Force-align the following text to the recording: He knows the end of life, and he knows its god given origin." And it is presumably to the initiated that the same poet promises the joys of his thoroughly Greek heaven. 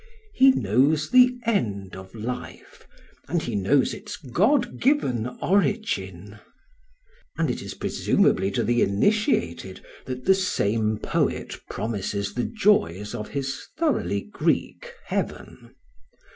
He 0.33 0.49
knows 0.49 1.11
the 1.11 1.37
end 1.45 1.95
of 1.95 2.15
life, 2.15 2.87
and 3.27 3.39
he 3.39 3.53
knows 3.53 3.93
its 3.93 4.17
god 4.17 4.79
given 4.81 5.27
origin." 5.43 6.39
And 7.37 7.51
it 7.51 7.61
is 7.61 7.75
presumably 7.75 8.49
to 8.49 8.63
the 8.63 8.81
initiated 8.81 9.85
that 10.05 10.25
the 10.25 10.33
same 10.33 10.97
poet 10.97 11.55
promises 11.69 12.33
the 12.33 12.45
joys 12.45 13.13
of 13.13 13.27
his 13.29 13.67
thoroughly 13.77 14.21
Greek 14.21 14.91
heaven. 15.05 15.75